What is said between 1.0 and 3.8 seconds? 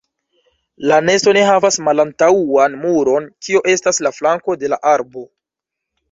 nesto ne havas malantaŭan muron, kio